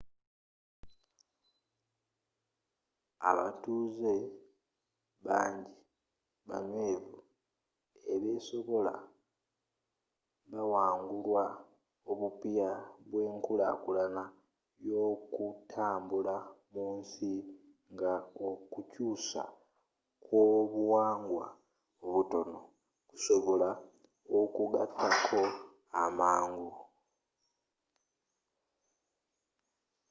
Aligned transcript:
abatambuze 3.29 4.13
bangi 5.25 5.73
banywevu 6.47 7.15
ebesobola 8.13 8.93
bawangulwa 10.51 11.45
obupya 12.11 12.71
bw'enkulakulana 13.09 14.23
y'okutambula 14.87 16.35
mu 16.73 16.83
nsi 16.97 17.33
nga 17.93 18.13
okukyuusa 18.47 19.43
kw'obuwangwa 20.25 21.47
obutono 22.05 22.59
kusobola 23.09 23.69
okugattako 24.39 25.41
amangu 26.03 26.73